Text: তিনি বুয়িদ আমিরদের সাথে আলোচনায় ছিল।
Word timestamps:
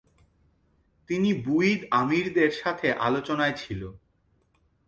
তিনি 1.09 1.29
বুয়িদ 1.45 1.81
আমিরদের 1.91 2.51
সাথে 2.61 2.87
আলোচনায় 2.99 3.55
ছিল। 3.57 3.81